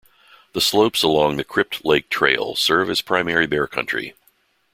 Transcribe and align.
The 0.53 0.61
slopes 0.61 1.03
along 1.03 1.37
the 1.37 1.43
Crypt 1.43 1.85
Lake 1.85 2.09
Trail 2.09 2.55
serve 2.55 2.89
as 2.89 3.03
primary 3.03 3.45
bear 3.45 3.67
country. 3.67 4.15